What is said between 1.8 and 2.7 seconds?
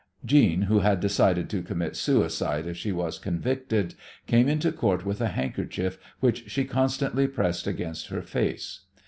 suicide